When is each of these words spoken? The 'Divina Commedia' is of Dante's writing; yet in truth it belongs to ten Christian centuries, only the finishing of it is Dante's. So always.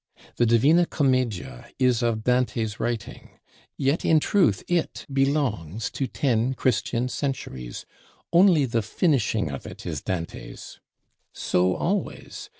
The 0.37 0.47
'Divina 0.47 0.87
Commedia' 0.87 1.69
is 1.77 2.01
of 2.01 2.23
Dante's 2.23 2.79
writing; 2.79 3.37
yet 3.77 4.03
in 4.03 4.19
truth 4.19 4.63
it 4.67 5.05
belongs 5.13 5.91
to 5.91 6.07
ten 6.07 6.55
Christian 6.55 7.07
centuries, 7.07 7.85
only 8.33 8.65
the 8.65 8.81
finishing 8.81 9.51
of 9.51 9.67
it 9.67 9.85
is 9.85 10.01
Dante's. 10.01 10.79
So 11.33 11.75
always. 11.75 12.49